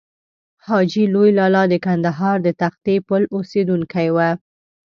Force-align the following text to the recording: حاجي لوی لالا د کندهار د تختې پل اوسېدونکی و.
حاجي 0.67 1.03
لوی 1.13 1.29
لالا 1.39 1.63
د 1.69 1.73
کندهار 1.85 2.37
د 2.43 2.49
تختې 2.61 2.95
پل 3.07 3.23
اوسېدونکی 3.35 4.07
و. 4.15 4.17